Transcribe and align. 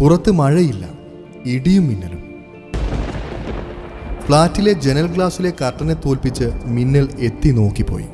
പുറത്ത് 0.00 0.30
മഴയില്ല 0.30 0.88
ഇടിയും 1.44 1.88
മിന്നലും. 1.88 2.34
ഫ്ലാറ്റിലെ 4.26 4.72
ജനൽ 4.72 5.06
ഗ്ലാസ്സിലെ 5.06 5.52
കർട്ടനെ 5.62 5.94
തോൽപ്പിച്ച് 5.94 6.44
മിന്നൽ 6.64 7.08
എത്തി 7.18 7.50
നോക്കിപ്പോയി. 7.50 8.06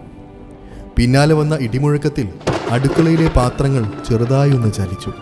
പിന്നാലെ 0.96 1.34
വന്ന 1.34 1.58
ഇടിമുഴക്കത്തിൽ 1.60 2.28
അടുക്കളയിലെ 2.70 3.28
പാത്രങ്ങൾ 3.28 3.92
ചെറുതായി 4.08 4.50
ഒന്ന് 4.50 4.72
ചലിച്ചു. 4.72 5.12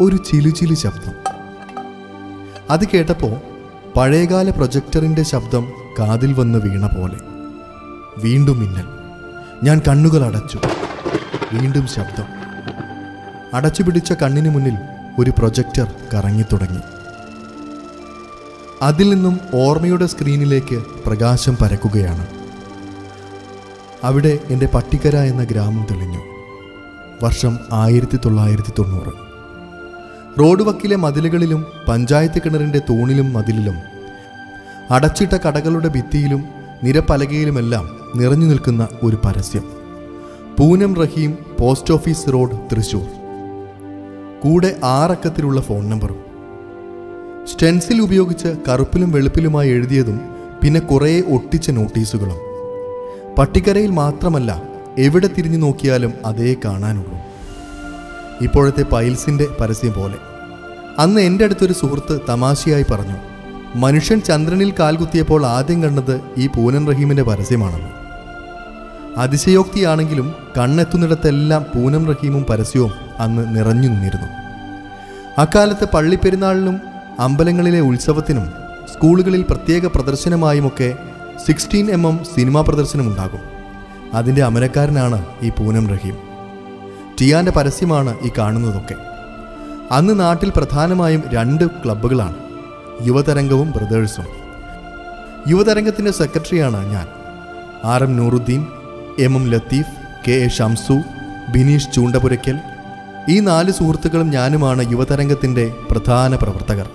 ഒരു 0.00 0.16
ചിലുചിലു 0.16 0.74
ശബ്ദം. 0.74 1.12
അത് 2.70 2.88
കേട്ടപ്പോൾ 2.88 3.36
പഴയകാല 3.98 4.50
പ്രൊജക്ടറിന്റെ 4.50 5.22
ശബ്ദം 5.22 5.72
കാതിൽ 5.98 6.32
വന്ന് 6.32 6.58
വീണ 6.58 6.86
പോലെ. 6.86 7.16
വീണ്ടും 8.18 8.60
മിന്നൽ. 8.60 8.84
ഞാൻ 9.62 9.80
കണ്ണുകൾ 9.88 10.24
അടച്ചു. 10.24 10.58
വീണ്ടും 11.52 11.86
ശബ്ദം. 11.86 12.24
അടച്ചു 13.54 13.82
പിടിച്ച 13.82 14.12
കണ്ണിന് 14.12 14.50
മുന്നിൽ 14.50 14.74
ഒരു 15.18 15.30
പ്രൊജക്ടർ 15.30 15.94
കറങ്ങി 16.14 16.42
തുടങ്ങി. 16.52 16.80
അതിൽ 18.82 19.14
നിന്നും 19.14 19.40
ഓർമ്മയുടെ 19.54 20.06
സ്ക്രീനിലേക്ക് 20.06 20.82
പ്രകാശം 21.06 21.56
പരക്കുകയാണ്. 21.56 22.26
അവിടെ 24.04 24.38
എന്റെ 24.50 24.66
പട്ടിക്കര 24.66 25.16
എന്ന 25.16 25.44
ഗ്രാമം 25.44 25.86
തെളിഞ്ഞു. 25.90 26.18
വർഷം 27.24 27.58
ആയിരത്തി 27.72 28.16
തൊള്ളായിരത്തി 28.16 28.72
തൊണ്ണൂറ് 28.78 29.12
റോഡ് 30.40 30.62
വക്കിലെ 30.62 30.96
മതിലുകളിലും 30.96 31.66
പഞ്ചായത്ത് 31.88 32.42
കിണറിന്റെ 32.44 32.78
തൂണിലും 32.78 33.32
മതിലിലും 33.32 33.74
അടച്ചിട്ട 34.90 35.32
കടകളുടെ 35.32 35.88
ഭിത്തിയിലും 35.88 36.44
നിരപ്പലകയിലുമെല്ലാം 36.84 37.90
നിറഞ്ഞു 38.16 38.46
നിൽക്കുന്ന 38.46 38.88
ഒരു 39.02 39.18
പരസ്യം. 39.24 39.64
Poonam 40.58 40.94
Raheem 40.94 41.38
post 41.60 41.94
office 41.94 42.32
road 42.32 42.56
Thrissur. 42.72 43.21
കൂടെ 44.42 44.76
ആറക്കത്തിലുള്ള 44.84 45.60
ഫോൺ 45.60 45.90
നമ്പറും. 45.90 46.24
സ്റ്റെൻസിൽ 47.44 48.02
ഉപയോഗിച്ച് 48.02 48.48
കറുപ്പിലും 48.68 49.12
വെളുപ്പിലുമായി 49.12 49.70
എഴുതിയതും 49.70 50.20
പിന്നെ 50.62 50.80
കുറേ 50.80 51.20
ഒട്ടിച്ച 51.20 51.70
നോട്ടീസുകളും. 51.70 52.36
പട്ടിക്കരയിൽ 53.38 53.90
മാത്രമല്ല 53.90 54.62
എവിടെ 54.98 55.26
തിരിഞ്ഞു 55.26 55.58
നോക്കിയാലും 55.58 56.12
അതേ 56.26 56.56
കാണാനുള്ളൂ. 56.64 57.18
ഇപ്പോഴത്തെ 58.40 58.82
പൈൽസിന്റെ 58.82 59.46
പരസ്യം 59.60 59.92
പോലെ. 59.92 60.18
അന്ന് 60.98 61.20
എന്റെ 61.20 61.44
അടുത്തൊരു 61.44 61.72
സുഹൃത്ത് 61.72 62.20
തമാശയായി 62.28 62.84
പറഞ്ഞു 62.90 63.16
മനുഷ്യൻ 63.78 64.20
ചന്ദ്രനിൽ 64.20 64.72
കാൽകുത്തിയപ്പോൾ 64.78 65.46
ആദ്യം 65.46 65.82
കണ്ടത് 65.82 66.20
ഈ 66.36 66.46
പൂനൻ 66.46 66.88
റഹീമിന്റെ 66.88 67.22
പരസ്യമാണെന്ന്. 67.22 67.90
അതിശയോക്തിയാണെങ്കിലും 69.16 70.34
കണ്ണെത്തുന്നിടത്തെല്ലാം 70.58 71.62
പൂനം 71.62 72.06
റഹീമും 72.06 72.44
പരസ്യവും 72.44 73.01
അന്ന് 73.18 73.56
നിറഞ്ഞു 73.56 73.88
നിന്നിരുന്നു. 73.88 74.26
അക്കാലത്ത് 75.38 75.88
പള്ളിപ്പെരുന്നാളിനും 75.94 76.80
അമ്പലങ്ങളിലെ 77.18 77.80
ഉത്സവത്തിനും 77.80 78.52
സ്കൂളുകളിൽ 78.92 79.42
പ്രത്യേക 79.42 79.86
പ്രദർശനമായുമൊക്കെ 79.86 80.96
സിക്സ്റ്റീൻ 81.46 81.90
എം 81.90 82.06
എം 82.06 82.24
സിനിമാ 82.24 82.60
പ്രദർശനമുണ്ടാകും. 82.60 83.40
അതിന്റെ 84.14 84.42
അമരക്കാരനാണ് 84.42 85.26
ഈ 85.42 85.48
പൂനം 85.48 85.88
റഹീം. 85.88 86.16
ടിയാന്റെ 87.20 87.52
പരസ്യമാണ് 87.52 88.18
ഈ 88.20 88.30
കാണുന്നതൊക്കെ. 88.38 88.94
അന്ന് 89.90 90.20
നാട്ടിൽ 90.20 90.52
പ്രധാനമായും 90.56 91.22
രണ്ട് 91.34 91.64
ക്ലബ്ബുകളാണ് 91.66 92.36
യുവതരംഗവും 93.02 93.70
ബ്രദേഴ്സും. 93.70 94.26
യുവതരംഗത്തിന്റെ 95.48 96.12
സെക്രട്ടറിയാണ് 96.12 96.86
ഞാൻ. 96.86 97.08
R 97.84 98.02
M 98.02 98.16
Nooruddeen 98.16 98.66
M 99.18 99.34
M 99.36 99.50
Latheef 99.50 99.88
K 100.28 100.32
A 100.32 100.48
Shamsu 100.48 101.02
Bineesh 101.52 101.92
Choondapurakkal 101.92 102.58
ഈ 103.28 103.40
നാല് 103.40 103.70
സുഹൃത്തുക്കളും 103.70 104.30
ഞാനുമാണ് 104.30 104.92
യുവതരംഗത്തിന്റെ 104.92 105.74
പ്രധാന 105.90 106.36
പ്രവർത്തകർ. 106.36 106.90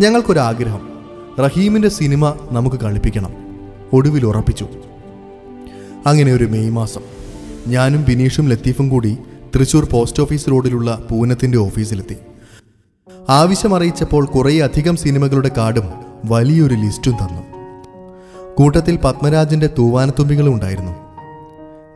ഞങ്ങൾക്കൊരാഗ്രഹം 0.00 0.88
റഹീമിന്റെ 1.38 1.88
സിനിമ 1.88 2.34
നമുക്ക് 2.52 2.76
കളിപ്പിക്കണം 2.76 3.30
ഒടുവിൽ 3.92 4.26
ഉറപ്പിച്ചു. 4.26 4.66
അങ്ങനെ 6.06 6.32
ഒരു 6.32 6.44
മെയ് 6.44 6.70
മാസം 6.70 7.00
ഞാനും 7.66 8.04
ബിനീഷും 8.04 8.48
ലത്തീഫും 8.48 8.88
കൂടി 8.88 9.18
തൃശൂർ 9.56 9.84
പോസ്റ്റ് 9.84 10.22
ഓഫീസ് 10.22 10.50
റോഡിലുള്ള 10.50 11.02
പൂനത്തിന്റെ 11.10 11.58
ഓഫീസിലെത്തി. 11.58 12.16
ആവശ്യമറിയിച്ചപ്പോൾ 13.28 14.26
കുറേയധികം 14.26 14.96
സിനിമകളുടെ 14.96 15.50
കാർഡും 15.56 15.92
വലിയൊരു 16.24 16.74
ലിസ്റ്റും 16.74 17.12
തന്നു. 17.12 17.42
കൂട്ടത്തിൽ 18.54 18.96
പത്മരാജന്റെ 18.96 19.70
തൂവാനത്തുമ്പികളും 19.78 20.54
ഉണ്ടായിരുന്നു. 20.54 20.92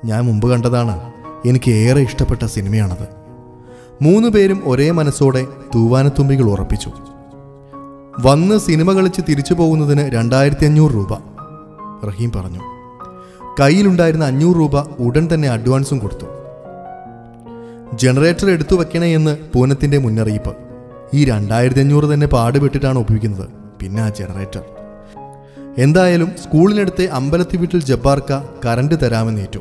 ഞാൻ 0.04 0.24
മുമ്പ് 0.24 0.50
കണ്ടതാണ് 0.50 1.12
എനിക്ക് 1.46 1.70
ഏറെ 1.70 2.00
ഇഷ്ടപ്പെട്ട 2.00 2.44
സിനിമയാണത്. 2.44 3.19
മൂന്ന് 4.02 4.28
പേരും 4.28 4.62
ഒരേ 4.64 4.90
മനസ്സോടെ 4.90 5.46
തൂവാനത്തുമ്പികൾ 5.74 6.50
ഉറപ്പിച്ചു. 6.50 6.90
വന്ന് 8.20 8.58
സിനിമ 8.58 8.92
കളിച്ച് 8.92 9.20
തിരിച്ചു 9.28 9.54
പോകുന്നതിന് 9.54 10.10
രണ്ടായിരത്തി 10.10 10.64
അഞ്ഞൂറ് 10.64 10.94
രൂപ. 10.94 11.14
റഹീം 12.08 12.32
പറഞ്ഞു. 12.32 12.58
കയ്യിലുണ്ടായിരുന്ന 13.60 14.24
അഞ്ഞൂറ് 14.24 14.56
രൂപ 14.56 14.80
ഉടൻ 14.80 15.28
തന്നെ 15.34 15.48
അഡ്വാൻസും 15.48 15.98
കൊടുത്തു. 15.98 16.26
ജനറേറ്റർ 17.94 18.50
എടുത്തു 18.50 18.76
വെക്കണേ 18.76 19.14
എന്ന് 19.14 19.36
പൂനത്തിന്റെ 19.54 19.98
മുന്നറിയിപ്പ്. 19.98 20.56
ഈ 21.14 21.24
രണ്ടായിരത്തി 21.24 21.80
അഞ്ഞൂറ് 21.80 22.14
തന്നെ 22.14 22.26
പാടുപെട്ടിട്ടാണ് 22.26 22.98
ഒപ്പിക്കുന്നത് 22.98 23.48
പിന്നെ 23.80 24.02
ആ 24.02 24.08
ജനറേറ്റർ. 24.08 24.62
എന്തായാലും 25.78 26.28
സ്കൂളിനടുത്തെ 26.44 27.04
അമ്പലത്തി 27.04 27.56
വീട്ടിൽ 27.56 27.82
ജബ്ബാർക്ക 27.82 28.42
കറണ്ട് 28.66 28.94
തരാമെന്നേറ്റു. 29.02 29.60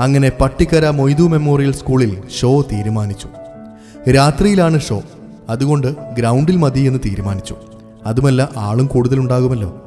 അങ്ങനെ 0.00 0.32
പട്ടിക്കര 0.40 0.90
മൊയ്തു 0.90 1.22
മെമ്മോറിയൽ 1.22 1.72
സ്കൂളിൽ 1.72 2.28
ഷോ 2.28 2.60
തീരുമാനിച്ചു. 2.60 3.28
രാത്രിയിലാണ് 4.10 4.80
ഷോ. 4.80 5.02
അതുകൊണ്ട് 5.48 5.94
ഗ്രൗണ്ടിൽ 6.12 6.56
മതി 6.56 6.80
എന്ന് 6.80 6.98
തീരുമാനിച്ചു. 7.06 7.56
അതുമല്ല 8.06 8.50
ആളും 8.56 8.86
കൂടുതലുണ്ടാകുമല്ലോ. 8.86 9.82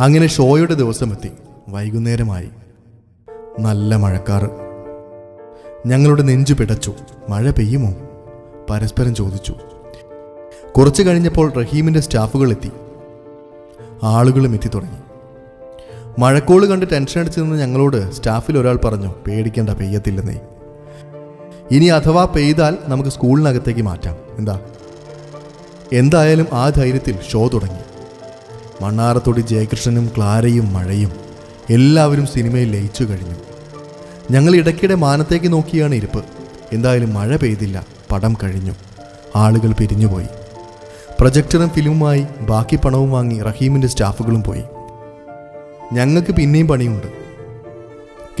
അങ്ങനെ 0.00 0.26
ഷോയുടെ 0.26 0.74
ദിവസമെത്തി. 0.74 1.30
വൈകുന്നേരമായി. 1.68 2.48
നല്ല 3.60 3.96
മഴക്കാറ്. 3.96 4.50
ഞങ്ങളുടെ 5.86 6.22
നെഞ്ചു 6.22 6.54
പിടച്ചു. 6.54 6.94
മഴ 7.28 7.50
പെയ്യുമോ? 7.50 7.94
പരസ്പരം 8.70 9.14
ചോദിച്ചു. 9.14 9.54
കുറച്ചു 10.76 11.02
കഴിഞ്ഞപ്പോൾ 11.02 11.52
റഹീമിന്റെ 11.52 12.00
സ്റ്റാഫുകൾ 12.00 12.50
എത്തി. 12.50 12.70
ആളുകളും 14.02 14.54
എത്തി 14.54 14.68
തുടങ്ങി. 14.68 15.07
മഴക്കോൾ 16.18 16.66
കണ്ട് 16.66 16.86
ടെൻഷൻ 16.92 17.20
അടിച്ചു 17.20 17.40
നിന്ന് 17.40 17.56
ഞങ്ങളോട് 17.56 18.12
സ്റ്റാഫിൽ 18.12 18.58
ഒരാൾ 18.58 18.76
പറഞ്ഞു 18.76 19.14
പേടിക്കേണ്ട 19.26 19.70
പെയ്യത്തില്ലെന്നേ. 19.70 20.40
ഇനി 21.70 21.84
അഥവാ 21.84 22.24
പെയ്താൽ 22.24 22.78
നമുക്ക് 22.88 23.10
സ്കൂളിനകത്തേക്ക് 23.10 23.80
മാറ്റാം. 23.80 24.16
എന്താ? 24.38 24.60
എന്തായാലും 25.92 26.46
ആ 26.52 26.68
ധൈര്യത്തിൽ 26.68 27.18
ഷോ 27.32 27.48
തുടങ്ങി. 27.48 27.80
മണ്ണാറത്തൊടി 28.84 29.40
ജയകൃഷ്ണനും 29.40 30.10
ക്ലാരയും 30.16 30.72
മഴയും 30.72 31.12
എല്ലാവരും 31.70 32.26
സിനിമയിൽ 32.26 32.70
ലയിച്ചു 32.70 33.04
കഴിഞ്ഞു. 33.04 33.34
ഞങ്ങൾ 34.30 34.56
ഇടയ്ക്കിടെ 34.56 34.94
മാനത്തേക്ക് 34.94 35.52
നോക്കിയാണ് 35.52 35.94
ഇരിപ്പ്. 35.94 36.24
എന്തായാലും 36.72 37.14
മഴ 37.14 37.36
പെയ്തില്ല 37.36 37.86
പടം 38.12 38.36
കഴിഞ്ഞു. 38.44 38.72
ആളുകൾ 39.36 39.72
പിരിഞ്ഞുപോയി. 39.72 40.26
പ്രൊജക്ടറും 41.20 41.68
ഫിലിമുമായി 41.68 42.26
ബാക്കി 42.40 42.76
പണവും 42.76 43.12
വാങ്ങി 43.12 43.42
റഹീമിന്റെ 43.42 43.88
സ്റ്റാഫുകളും 43.88 44.42
പോയി. 44.42 44.62
ഞങ്ങൾക്ക് 45.92 46.32
പിന്നെയും 46.32 46.68
പണിയുണ്ട്. 46.68 47.06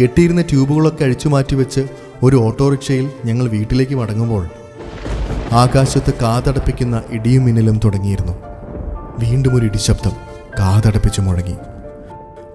കെട്ടിയിരുന്ന 0.02 0.42
ട്യൂബുകളൊക്കെ 0.42 1.04
അഴിച്ചു 1.04 1.28
മാറ്റി 1.28 1.54
വെച്ച് 1.54 1.88
ഒരു 2.22 2.36
ഓട്ടോറിക്ഷയിൽ 2.36 3.10
ഞങ്ങൾ 3.24 3.48
വീട്ടിലേക്ക് 3.48 3.94
മടങ്ങുമ്പോൾ 3.94 4.48
ആകാശത്ത് 5.52 6.14
കാതടപ്പിക്കുന്ന 6.14 7.02
ഇടിയും 7.10 7.44
മിന്നലും 7.44 7.80
തുടങ്ങിയിരുന്നു. 7.84 8.32
വീണ്ടും 9.18 9.56
ഒരു 9.56 9.66
ഇടിശബ്ദം 9.66 10.10
കാതടപ്പിച്ച് 10.58 11.20
മുഴങ്ങി. 11.20 11.54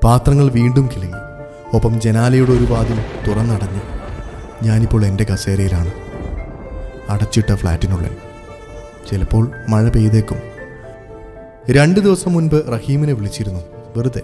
പാത്രങ്ങൾ 0.04 0.50
വീണ്ടും 0.50 0.90
കിളങ്ങി. 0.96 1.18
ഒപ്പം 1.76 2.02
ജനാലയുടെ 2.02 2.52
ഒരു 2.52 2.66
വാതിൽ 2.70 3.00
തുറന്നടഞ്ഞു. 3.28 3.82
ഞാനിപ്പോൾ 4.64 5.06
എന്റെ 5.06 5.24
കസേരയിലാണ്. 5.24 5.92
അടച്ചിട്ട 7.10 7.54
ഫ്ലാറ്റിനുള്ളിൽ. 7.54 8.16
ചിലപ്പോൾ 9.12 9.52
മഴ 9.70 9.90
പെയ്തേക്കും. 9.90 10.38
രണ്ട് 11.70 12.00
ദിവസം 12.00 12.34
മുൻപ് 12.34 12.72
റഹീമിനെ 12.74 13.14
വിളിച്ചിരുന്നു. 13.14 13.60
വെറുതെ. 13.98 14.22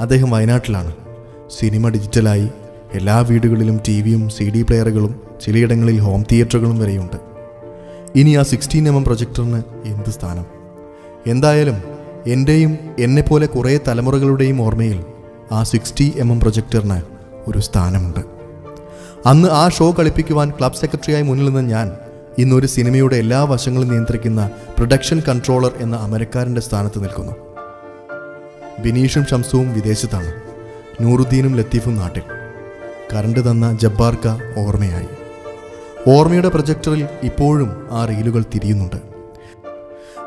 അദ്ദേഹം 0.00 0.30
വയനാട്ടിലാണ്. 0.30 0.92
സിനിമ 1.58 1.88
ഡിജിറ്റലായി 1.88 2.48
എല്ലാ 2.92 3.18
വീടുകളിലും 3.18 3.80
ടി 3.88 4.00
വിയും 4.00 4.28
സി 4.28 4.44
ഡി 4.44 4.62
പ്ലെയറുകളും 4.62 5.20
ചിലയിടങ്ങളിൽ 5.46 5.98
ഹോം 5.98 6.24
തിയേറ്ററുകളും 6.32 6.78
വരെയുണ്ട്. 6.78 7.16
ഇനി 8.14 8.30
ആ 8.30 8.42
സിക്സ്റ്റീൻ 8.42 8.88
എം 8.88 8.96
എം 8.96 9.04
പ്രൊജക്ടറിന് 9.04 9.62
എന്ത് 9.84 10.10
സ്ഥാനം? 10.10 10.46
എന്തായാലും 11.26 11.74
എന്റെയും 12.26 12.78
എന്നെപ്പോലെ 12.98 13.46
കുറേ 13.46 13.80
തലമുറകളുടെയും 13.88 14.62
ഓർമ്മയിൽ 14.62 15.04
ആ 15.52 15.62
സിക്സ്റ്റി 15.62 16.12
എം 16.16 16.32
എം 16.32 16.40
പ്രൊജക്ടറിന് 16.40 17.02
ഒരു 17.46 17.58
സ്ഥാനമുണ്ട്. 17.58 18.20
അന്ന് 19.26 19.48
ആ 19.48 19.68
ഷോ 19.68 19.94
കളിപ്പിക്കുവാൻ 19.98 20.50
ക്ലബ് 20.50 20.74
സെക്രട്ടറിയായി 20.74 21.22
മുന്നിൽ 21.22 21.44
നിന്ന് 21.44 21.70
ഞാൻ 21.70 21.92
ഇന്നൊരു 22.38 22.66
സിനിമയുടെ 22.66 23.16
എല്ലാ 23.16 23.44
വശങ്ങളും 23.44 23.88
നിയന്ത്രിക്കുന്ന 23.88 24.50
പ്രൊഡക്ഷൻ 24.76 25.22
കൺട്രോളർ 25.28 25.72
എന്ന 25.76 25.96
അമരക്കാരന്റെ 25.96 26.60
സ്ഥാനത്ത് 26.60 27.02
നിൽക്കുന്നു. 27.02 27.49
ബിനീഷും 28.82 29.26
ഷംസുവും 29.26 29.74
വിദേശത്താണ്. 29.74 30.32
നൂറുദ്ദീനും 31.00 31.56
ലത്തീഫും 31.56 31.96
നാട്ടിൽ. 31.96 32.22
കറണ്ട് 33.12 33.50
തന്ന 33.50 33.78
ജബ്ബാർക്ക 33.82 34.28
ഓർമ്മയായി. 34.58 35.06
ഓർമ്മയുടെ 36.08 36.48
പ്രൊജക്ടറിൽ 36.48 37.08
ഇപ്പോഴും 37.22 37.88
ആ 37.90 38.04
റീലുകൾ 38.04 38.44
തിരിയുന്നുണ്ട്. 38.54 38.96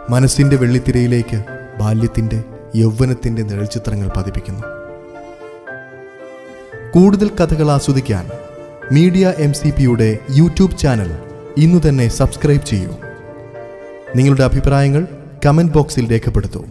മനസ്സിന്റെ 0.09 0.55
വെള്ളിത്തിരയിലേക്ക് 0.55 1.43
ബാല്യത്തിന്റെ 1.79 2.43
യൗവനത്തിന്റെ 2.75 3.41
നിഴൽചിത്രങ്ങൾ 3.41 4.09
പതിപ്പിക്കുന്നു. 4.17 4.63
കൂടുതൽ 6.91 7.29
കഥകൾ 7.29 7.71
ആസ്വദിക്കാൻ 7.71 8.29
മീഡിയ 8.91 9.33
എം 9.37 9.53
സി 9.53 9.69
പിയുടെ 9.69 10.17
യൂട്യൂബ് 10.31 10.77
ചാനൽ 10.77 11.11
ഇന്നു 11.57 11.89
തന്നെ 11.89 12.07
സബ്സ്ക്രൈബ് 12.07 12.65
ചെയ്യൂ. 12.65 12.89
നിങ്ങളുടെ 14.15 14.43
അഭിപ്രായങ്ങൾ 14.43 15.07
കമന്റ് 15.45 15.73
ബോക്സിൽ 15.73 16.11
രേഖപ്പെടുത്തൂ. 16.11 16.65